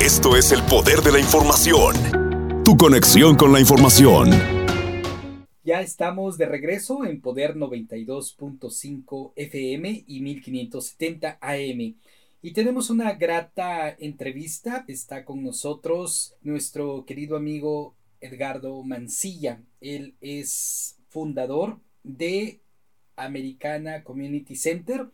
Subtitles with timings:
[0.00, 1.94] Esto es el poder de la información.
[2.64, 4.30] Tu conexión con la información.
[5.64, 11.94] Ya estamos de regreso en Poder 92.5 FM y 1570 AM.
[12.42, 14.84] Y tenemos una grata entrevista.
[14.88, 19.62] Está con nosotros nuestro querido amigo Edgardo Mancilla.
[19.80, 22.60] Él es fundador de
[23.16, 25.06] Americana Community Center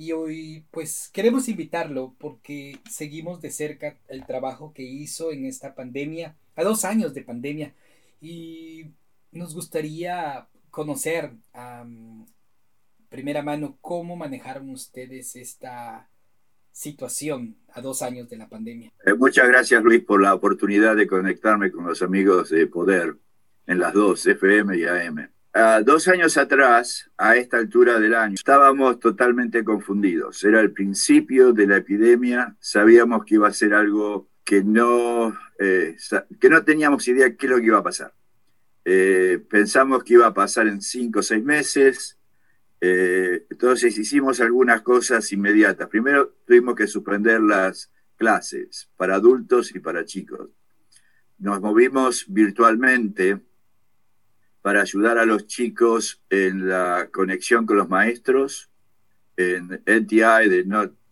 [0.00, 5.74] y hoy pues queremos invitarlo porque seguimos de cerca el trabajo que hizo en esta
[5.74, 7.74] pandemia, a dos años de pandemia
[8.18, 8.86] y
[9.30, 11.86] nos gustaría conocer a
[13.10, 16.08] primera mano cómo manejaron ustedes esta
[16.72, 18.90] situación a dos años de la pandemia.
[19.04, 23.16] Eh, muchas gracias Luis por la oportunidad de conectarme con los amigos de Poder
[23.66, 25.30] en las dos, FM y AM.
[25.84, 30.42] Dos años atrás, a esta altura del año, estábamos totalmente confundidos.
[30.44, 35.96] Era el principio de la epidemia, sabíamos que iba a ser algo que no, eh,
[36.40, 38.12] que no teníamos idea de qué es lo que iba a pasar.
[38.84, 42.18] Eh, pensamos que iba a pasar en cinco o seis meses,
[42.80, 45.88] eh, entonces hicimos algunas cosas inmediatas.
[45.88, 50.48] Primero tuvimos que suspender las clases para adultos y para chicos.
[51.38, 53.40] Nos movimos virtualmente
[54.62, 58.70] para ayudar a los chicos en la conexión con los maestros,
[59.36, 60.64] en NTI, de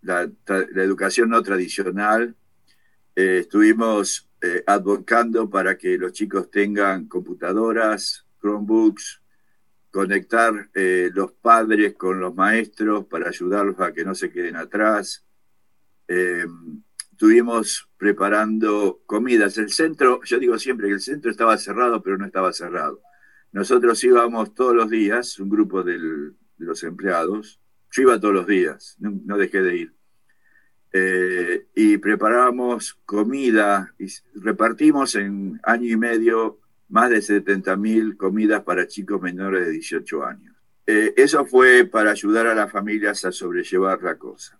[0.02, 0.30] la,
[0.76, 2.36] educación no tradicional.
[3.16, 9.20] Eh, estuvimos eh, advocando para que los chicos tengan computadoras, Chromebooks,
[9.90, 15.24] conectar eh, los padres con los maestros para ayudarlos a que no se queden atrás.
[16.06, 16.46] Eh,
[17.10, 19.58] estuvimos preparando comidas.
[19.58, 23.02] El centro, yo digo siempre que el centro estaba cerrado, pero no estaba cerrado.
[23.52, 25.98] Nosotros íbamos todos los días, un grupo de
[26.58, 27.60] los empleados,
[27.90, 29.94] yo iba todos los días, no, dejé de ir.
[30.92, 38.86] Eh, y preparábamos comida y repartimos en año y medio más de 70.000 comidas para
[38.86, 40.56] chicos menores de 18 años.
[40.86, 44.58] Eh, eso fue para ayudar a las familias a sobrellevar la cosa.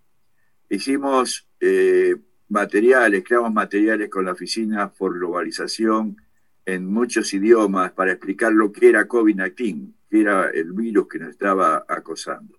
[0.69, 2.17] Hicimos eh,
[2.49, 6.21] materiales, creamos materiales con la Oficina por Globalización
[6.69, 11.31] en muchos idiomas para explicar lo que era COVID-19, que era el virus que nos
[11.31, 12.59] estaba acosando.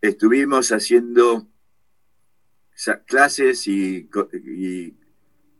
[0.00, 1.46] Estuvimos haciendo
[3.04, 4.08] clases y,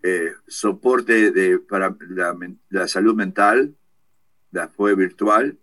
[0.03, 1.95] eh, soporte para
[2.71, 3.77] la, salud mental,
[4.51, 5.59] la fue virtual.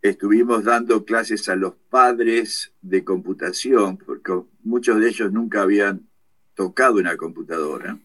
[0.00, 6.08] Estuvimos dando clases a los padres de computación, porque muchos de ellos nunca habían
[6.54, 7.98] tocado una computadora.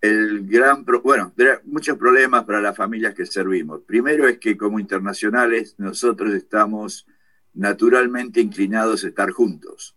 [0.00, 1.34] El gran, bueno,
[1.64, 3.82] muchos problemas para las familias que servimos.
[3.82, 7.06] Primero es que como internacionales nosotros estamos
[7.52, 9.96] naturalmente inclinados a estar juntos.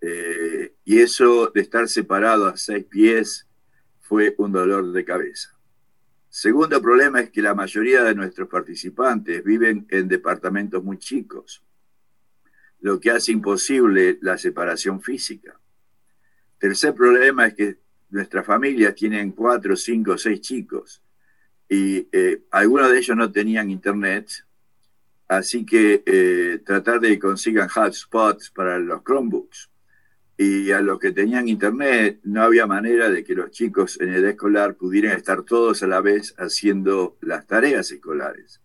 [0.00, 3.46] Eh, y eso de estar separado a seis pies
[4.00, 5.58] fue un dolor de cabeza.
[6.30, 11.64] Segundo problema es que la mayoría de nuestros participantes viven en departamentos muy chicos,
[12.80, 15.58] lo que hace imposible la separación física.
[16.58, 17.78] Tercer problema es que
[18.10, 21.02] nuestras familias tienen cuatro, cinco, seis chicos
[21.68, 24.30] y eh, algunos de ellos no tenían internet,
[25.28, 29.70] así que eh, tratar de que consigan hotspots para los Chromebooks
[30.38, 34.30] y a los que tenían internet no había manera de que los chicos en edad
[34.30, 38.62] escolar pudieran estar todos a la vez haciendo las tareas escolares.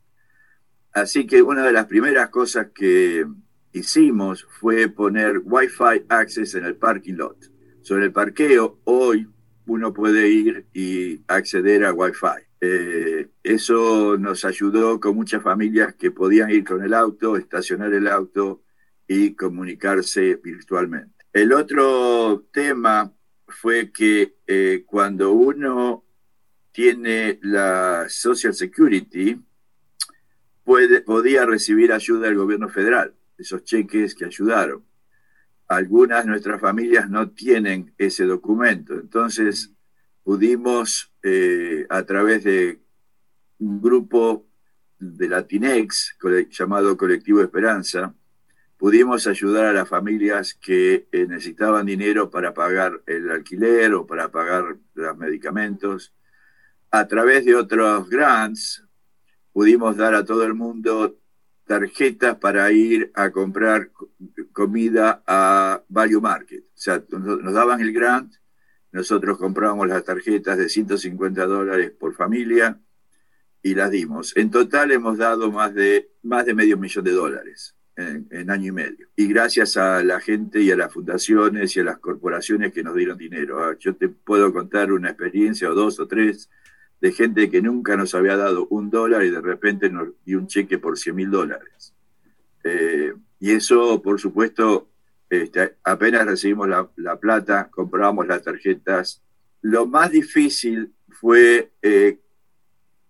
[0.93, 3.25] Así que una de las primeras cosas que
[3.73, 7.52] hicimos fue poner Wi-Fi access en el parking lot.
[7.83, 9.27] Sobre el parqueo, hoy
[9.65, 12.47] uno puede ir y acceder a Wi-Fi.
[12.61, 18.07] Eh, eso nos ayudó con muchas familias que podían ir con el auto, estacionar el
[18.07, 18.63] auto
[19.05, 21.25] y comunicarse virtualmente.
[21.33, 23.11] El otro tema
[23.49, 26.05] fue que eh, cuando uno
[26.71, 29.41] tiene la Social Security,
[30.63, 34.85] puede, podía recibir ayuda del gobierno federal, esos cheques que ayudaron.
[35.67, 39.73] Algunas de nuestras familias no tienen ese documento, entonces
[40.23, 42.79] pudimos, eh, a través de
[43.59, 44.45] un grupo
[44.99, 46.17] de Latinex
[46.49, 48.13] llamado Colectivo Esperanza,
[48.77, 54.29] pudimos ayudar a las familias que eh, necesitaban dinero para pagar el alquiler o para
[54.29, 56.13] pagar los medicamentos.
[56.91, 58.83] A través de otros grants
[59.51, 61.17] pudimos dar a todo el mundo
[61.65, 63.89] tarjetas para ir a comprar
[64.53, 66.63] comida a Value Market.
[66.63, 68.33] O sea, nos daban el grant,
[68.91, 72.79] nosotros comprábamos las tarjetas de 150 dólares por familia
[73.63, 74.37] y las dimos.
[74.37, 78.71] En total hemos dado más de, más de medio millón de dólares en, año y
[78.71, 79.07] medio.
[79.15, 82.95] Y gracias a la gente y a las fundaciones y a las corporaciones que nos
[82.95, 83.63] dieron dinero.
[83.63, 86.49] Ah, yo te puedo contar una experiencia o dos o tres
[87.01, 90.47] de gente que nunca nos había dado un dólar y de repente nos dio un
[90.47, 91.93] cheque por 100 mil dólares.
[92.63, 94.87] Eh, y eso, por supuesto,
[95.29, 99.21] este, apenas recibimos la, la, plata, compramos las tarjetas.
[99.59, 102.19] Lo más difícil fue eh,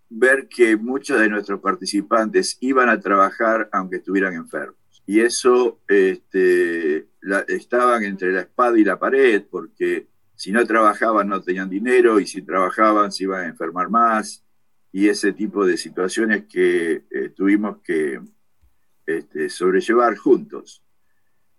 [0.09, 5.03] ver que muchos de nuestros participantes iban a trabajar aunque estuvieran enfermos.
[5.05, 7.09] Y eso este,
[7.47, 12.25] estaban entre la espada y la pared, porque si no trabajaban no tenían dinero y
[12.25, 14.43] si trabajaban se iban a enfermar más.
[14.91, 18.19] Y ese tipo de situaciones que eh, tuvimos que
[19.05, 20.83] este, sobrellevar juntos.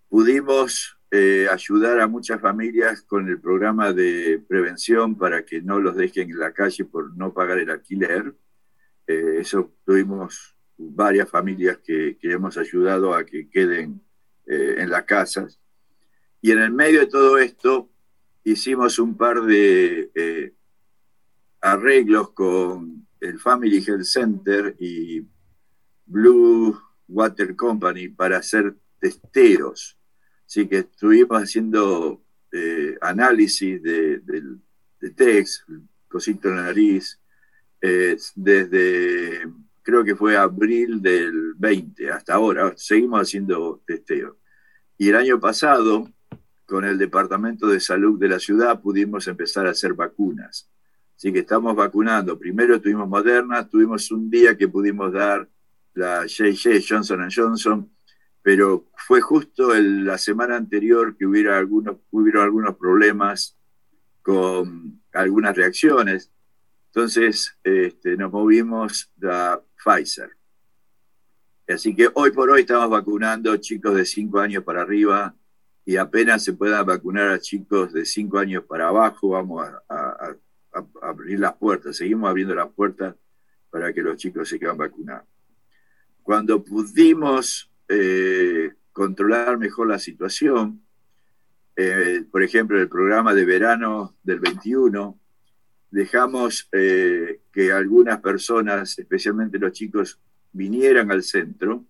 [0.09, 5.95] Pudimos eh, ayudar a muchas familias con el programa de prevención para que no los
[5.95, 8.35] dejen en la calle por no pagar el alquiler.
[9.07, 14.01] Eh, eso tuvimos varias familias que, hemos ayudado a que queden
[14.45, 15.59] eh, en las casas.
[16.41, 17.89] Y en el medio de todo esto
[18.43, 20.53] hicimos un par de
[21.61, 25.25] arreglos con el Family Health Center y
[26.05, 29.97] Blue Water Company para hacer testeos.
[30.45, 35.69] Así que estuvimos haciendo eh, análisis de, de, text,
[36.07, 37.19] cosito en la nariz,
[37.79, 39.47] eh, desde
[39.85, 42.73] creo que fue abril del 20 hasta ahora.
[42.75, 44.35] Seguimos haciendo testeos.
[44.97, 46.09] Y el año pasado,
[46.65, 50.71] con el Departamento de Salud de la ciudad, pudimos empezar a hacer vacunas.
[51.15, 52.37] Así que estamos vacunando.
[52.39, 55.47] Primero tuvimos Moderna, tuvimos un día que pudimos dar
[55.95, 57.91] la JJ Johnson Johnson,
[58.41, 63.57] pero fue justo la semana anterior que hubiera algunos, hubieron algunos problemas
[64.21, 66.31] con algunas reacciones.
[66.87, 70.29] Entonces este, nos movimos a Pfizer.
[71.67, 75.35] Así que hoy por hoy estamos vacunando chicos de 5 años para arriba
[75.83, 80.35] y apenas se pueda vacunar a chicos de 5 años para abajo, vamos a,
[81.01, 81.97] abrir las puertas.
[81.97, 83.15] Seguimos abriendo las puertas
[83.69, 85.27] para que los chicos se quedan vacunados.
[86.25, 90.81] Cuando pudimos eh, controlar mejor la situación,
[91.75, 95.19] eh, por ejemplo, el programa de verano del 21,
[95.91, 100.19] dejamos eh, que algunas personas, especialmente los chicos,
[100.51, 101.85] vinieran al centro.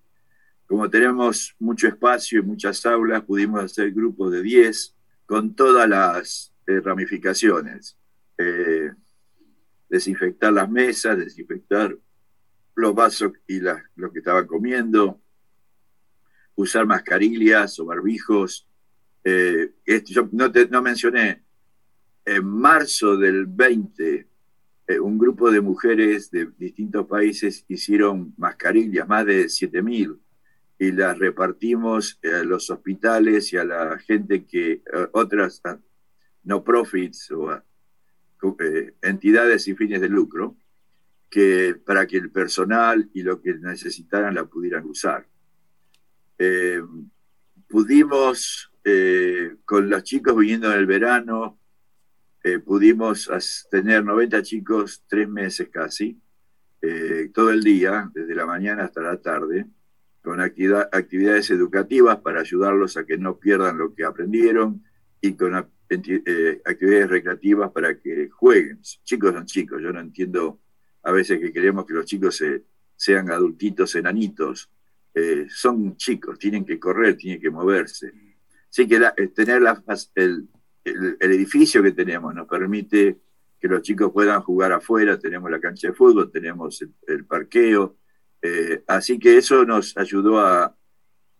[0.68, 4.96] Como tenemos mucho espacio y muchas aulas, pudimos hacer grupos de 10
[5.26, 7.98] con todas las ramificaciones.
[9.88, 11.98] desinfectar las mesas, desinfectar
[12.76, 15.22] los vasos y lo que estaban comiendo,
[16.56, 18.68] usar mascarillas o barbijos.
[19.24, 19.74] Eh,
[20.06, 21.44] yo no, no mencioné,
[22.26, 24.28] en marzo del 20,
[24.88, 30.20] eh, un grupo de mujeres de distintos países hicieron mascarillas, más de 7.000,
[30.78, 34.82] y las repartimos a los hospitales y a la gente que,
[35.14, 35.62] otras
[36.44, 37.52] no profits o
[38.60, 40.56] eh, entidades sin fines de lucro,
[41.36, 45.28] que, para que el personal y lo que necesitaran la pudieran usar.
[46.38, 46.82] Eh,
[47.68, 51.60] pudimos, eh, con los chicos viniendo en el verano,
[52.42, 53.30] eh, pudimos
[53.70, 56.18] tener 90 chicos tres meses casi,
[57.34, 59.66] todo el día, desde la mañana hasta la tarde,
[60.22, 64.86] con actividades educativas para ayudarlos a que no pierdan lo que aprendieron
[65.20, 68.80] y con actividades recreativas para que jueguen.
[69.04, 70.62] Chicos son chicos, yo no entiendo
[71.06, 72.44] a veces que queremos que los chicos
[72.96, 74.70] sean adultitos, enanitos.
[75.14, 78.12] Eh, son chicos, tienen que correr, tienen que moverse.
[78.70, 79.62] Así que eh, tener
[80.16, 80.48] el,
[81.20, 83.20] edificio que tenemos nos permite
[83.60, 87.98] que los chicos puedan jugar afuera, tenemos la cancha de fútbol, tenemos el, parqueo,
[88.42, 90.76] eh, así que eso nos ayudó a,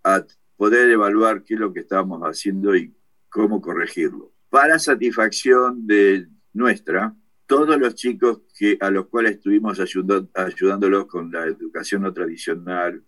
[0.04, 2.96] a, poder evaluar qué es lo que estábamos haciendo y
[3.30, 4.32] cómo corregirlo.
[4.50, 7.14] Para satisfacción de nuestra,
[7.48, 13.04] todos los chicos que, a los cuales estuvimos ayudándolos con la educación no tradicional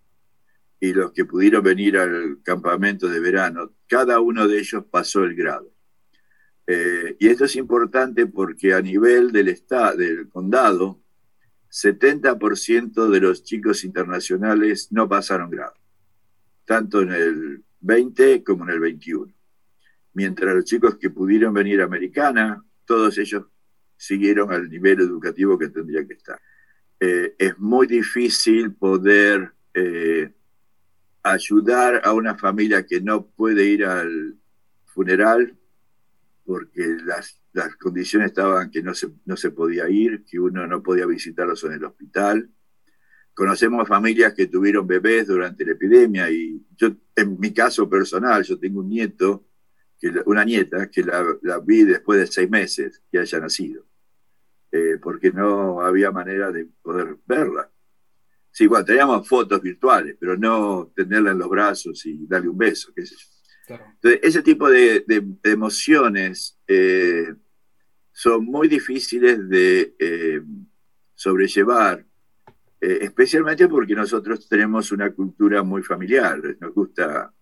[0.79, 5.35] y los que pudieron venir al campamento de verano, cada uno de ellos pasó el
[5.35, 5.71] grado.
[6.67, 11.01] Eh, y esto es importante porque a nivel del estado, del condado,
[11.71, 15.73] 70% de los chicos internacionales no pasaron grado,
[16.65, 19.33] tanto en el 20 como en el 21.
[20.13, 23.45] Mientras los chicos que pudieron venir a Americana, todos ellos
[23.97, 26.39] siguieron al nivel educativo que tendría que estar.
[26.99, 30.33] Eh, es muy difícil poder eh,
[31.23, 34.35] ayudar a una familia que no puede ir al
[34.85, 35.57] funeral
[36.45, 40.81] porque las, las condiciones estaban que no se, no se podía ir, que uno no
[40.81, 42.49] podía visitarlos en el hospital.
[43.33, 48.57] conocemos familias que tuvieron bebés durante la epidemia y yo, en mi caso personal, yo
[48.57, 49.45] tengo un nieto,
[49.99, 53.86] que, una nieta, que la, vi después de seis meses que haya nacido,
[54.71, 57.69] eh, porque no había manera de poder verla.
[58.51, 62.91] Sí, bueno, teníamos fotos virtuales, pero no tenerla en los brazos y darle un beso,
[62.95, 63.15] qué sé
[63.67, 65.05] Entonces, ese tipo de,
[65.43, 67.33] emociones eh,
[68.11, 70.41] son muy difíciles de eh,
[71.13, 72.07] sobrellevar
[72.79, 77.33] eh, especialmente porque nosotros tenemos una cultura muy familiar, nos gusta,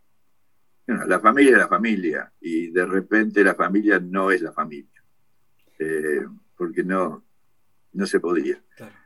[0.87, 5.03] la familia es la familia y de repente la familia no es la familia,
[5.77, 6.25] eh,
[6.57, 7.25] porque no,
[7.93, 8.61] no se podía.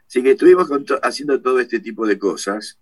[0.08, 0.70] Así que estuvimos
[1.04, 2.80] haciendo todo este tipo de cosas,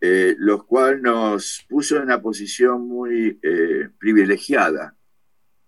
[0.00, 3.40] eh, los cuales nos puso en una posición muy
[3.98, 4.96] privilegiada,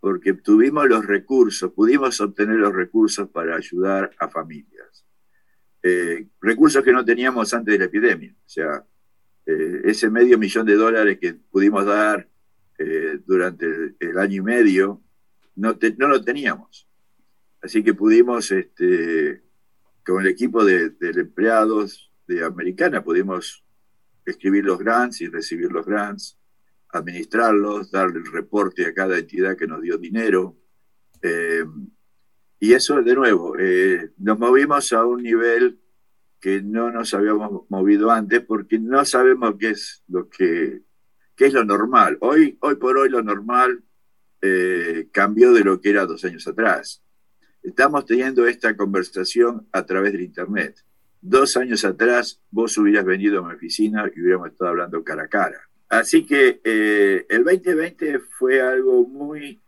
[0.00, 5.04] porque tuvimos los recursos, pudimos obtener los recursos para ayudar a familias.
[5.82, 8.32] Eh, recursos que no teníamos antes de la epidemia.
[8.32, 8.84] O sea,
[9.46, 12.28] eh, ese medio millón de dólares que pudimos dar
[12.78, 15.02] eh, durante el, año y medio,
[15.56, 16.88] no, no, lo teníamos.
[17.62, 19.42] Así que pudimos, este,
[20.04, 23.64] con el equipo de, empleados de Americana, pudimos
[24.24, 26.38] escribir los grants y recibir los grants,
[26.88, 30.56] administrarlos, darle el reporte a cada entidad que nos dio dinero.
[32.58, 35.80] Y eso, de nuevo, eh, nos movimos a un nivel
[36.40, 40.82] que no nos habíamos movido antes porque no sabemos qué es lo que
[41.46, 42.18] es lo normal.
[42.20, 43.82] Hoy, hoy por hoy lo normal
[44.42, 47.02] eh, cambió de lo que era dos años atrás.
[47.62, 50.82] Estamos teniendo esta conversación a través del Internet.
[51.20, 55.28] Dos años atrás vos hubieras venido a mi oficina y hubiéramos estado hablando cara a
[55.28, 55.68] cara.
[55.90, 59.60] Así que eh, el 2020 fue algo muy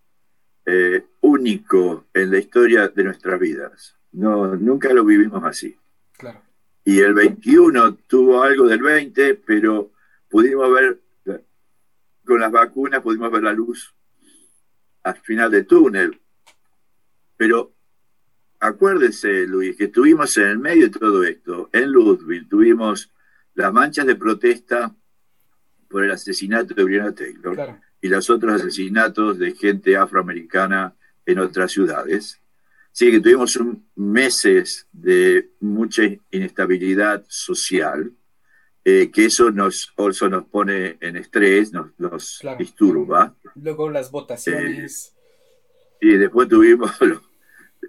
[0.65, 3.97] eh, único en la historia de nuestras vidas.
[4.13, 5.77] No, nunca lo vivimos así.
[6.85, 9.93] Y el 21 tuvo algo del 20, pero
[10.29, 11.01] pudimos ver,
[12.25, 13.95] con las vacunas pudimos ver la luz
[15.03, 16.21] al final del túnel.
[17.37, 17.72] Pero
[18.63, 21.69] acuérdese, Luis, que estuvimos en el medio de todo esto.
[21.73, 23.11] En Louisville tuvimos
[23.55, 24.95] las manchas de protesta
[25.89, 30.95] por el asesinato de Brianna Taylor y los otros asesinatos de gente afroamericana
[31.27, 32.41] en otras ciudades.
[32.93, 33.59] Sí, que tuvimos
[33.97, 38.13] meses de mucha inestabilidad social,
[38.85, 43.35] eh, que eso nos, also nos pone en estrés, nos, nos disturba.
[43.57, 45.15] Luego las votaciones.
[46.01, 46.93] y después tuvimos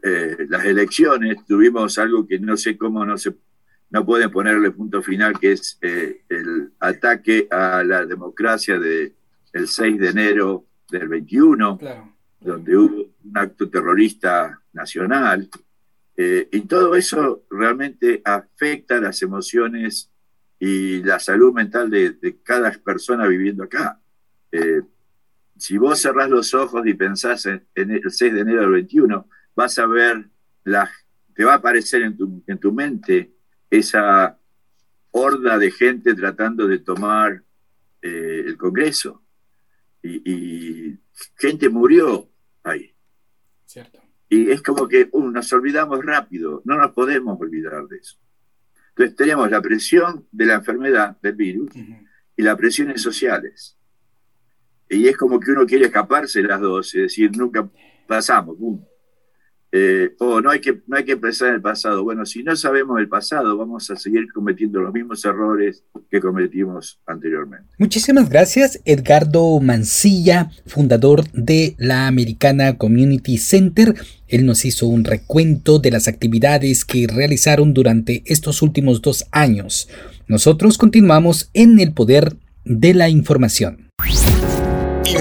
[0.04, 3.34] eh, las elecciones, tuvimos algo que no sé cómo no se
[3.94, 9.14] no pueden ponerle punto final, que es eh, el ataque a la democracia de
[9.54, 11.80] el 6 de enero del 21,
[12.40, 15.48] donde hubo un acto terrorista nacional.
[16.18, 20.10] Eh, y todo eso realmente afecta las emociones
[20.60, 24.00] y la salud mental de, cada persona viviendo acá.
[24.52, 24.82] Eh,
[25.56, 29.78] si vos cerrás los ojos y pensás en, el 6 de enero del 21, vas
[29.80, 30.30] a ver,
[30.64, 30.90] la,
[31.34, 33.34] te va a aparecer en tu, en tu mente
[33.70, 34.38] esa
[35.12, 37.44] horda de gente tratando de tomar
[38.02, 39.24] eh, el Congreso
[40.02, 41.00] y,
[41.38, 42.30] gente murió
[42.64, 42.94] ahí.
[43.66, 44.02] Cierto.
[44.28, 48.18] Y es como que uh, nos olvidamos rápido, no nos podemos olvidar de eso.
[48.90, 51.72] Entonces tenemos la presión de la enfermedad del virus
[52.36, 53.78] y las presiones sociales.
[54.90, 57.70] Y es como que uno quiere escaparse de las dos, es decir, nunca
[58.08, 58.58] pasamos,
[59.76, 62.04] eh, o no hay, que, no hay que pensar en el pasado.
[62.04, 67.00] Bueno, si no sabemos el pasado, vamos a seguir cometiendo los mismos errores que cometimos
[67.08, 67.68] anteriormente.
[67.80, 73.96] Muchísimas gracias, Edgardo Mancilla, fundador de la Americana Community Center.
[74.28, 79.90] Él nos hizo un recuento de las actividades que realizaron durante estos últimos dos años.
[80.28, 83.90] Nosotros continuamos en el poder de la información.